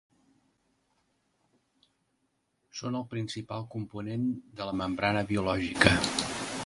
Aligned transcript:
Són 2.81 2.97
el 3.01 3.07
principal 3.11 3.69
component 3.77 4.27
de 4.61 4.69
la 4.71 4.75
membrana 4.83 5.27
biològica. 5.35 5.95